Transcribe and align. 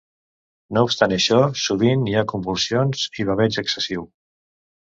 No 0.77 0.81
obstant 0.87 1.13
això, 1.17 1.37
sovint 1.65 2.07
hi 2.13 2.17
ha 2.21 2.25
convulsions 2.33 3.07
i 3.23 3.29
baveig 3.31 3.63
excessiu. 3.65 4.09